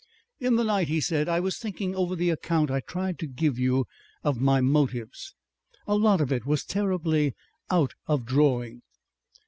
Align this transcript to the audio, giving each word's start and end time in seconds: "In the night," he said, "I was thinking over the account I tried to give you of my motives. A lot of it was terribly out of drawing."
"In 0.39 0.55
the 0.55 0.63
night," 0.63 0.87
he 0.87 0.99
said, 0.99 1.29
"I 1.29 1.39
was 1.39 1.59
thinking 1.59 1.93
over 1.93 2.15
the 2.15 2.31
account 2.31 2.71
I 2.71 2.79
tried 2.79 3.19
to 3.19 3.27
give 3.27 3.59
you 3.59 3.85
of 4.23 4.41
my 4.41 4.59
motives. 4.59 5.35
A 5.85 5.93
lot 5.95 6.21
of 6.21 6.31
it 6.31 6.43
was 6.43 6.63
terribly 6.65 7.35
out 7.69 7.93
of 8.07 8.25
drawing." 8.25 8.81